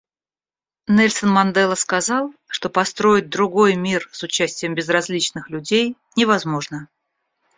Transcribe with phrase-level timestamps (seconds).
[0.87, 6.89] Нельсон Мандела сказал, что построить другой мир с участием безразличных людей невозможно.